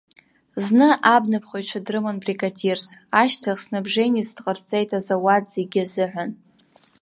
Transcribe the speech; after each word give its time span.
Зны 0.63 0.87
абнаԥҟаҩцәа 1.15 1.79
дрыман 1.85 2.17
бригадирс, 2.21 2.87
ашьҭахь 3.21 3.61
снабженецс 3.63 4.31
дҟарҵеит 4.37 4.89
азауад 4.97 5.43
зегьы 5.55 5.81
азыҳәан. 5.85 6.31